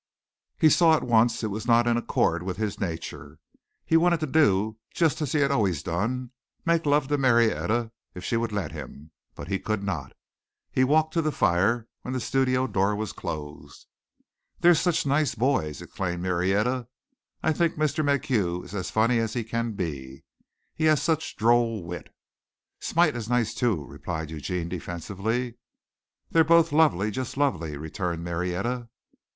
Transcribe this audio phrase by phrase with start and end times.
[0.57, 3.37] He saw at once it was not in accord with his nature.
[3.85, 6.31] He wanted to do just as he had always done
[6.65, 10.13] make love to Marietta if she would let him, but he could not.
[10.71, 13.85] He walked to the fire when the studio door was closed.
[14.61, 16.87] "They're such nice boys," exclaimed Marietta.
[17.43, 18.03] "I think Mr.
[18.03, 20.23] MacHugh is as funny as he can be.
[20.73, 22.09] He has such droll wit."
[22.79, 25.57] "Smite is nice too," replied Eugene defensively.
[26.31, 28.87] "They're both lovely just lovely," returned Marietta.